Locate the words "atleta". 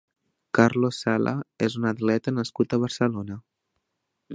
1.93-2.37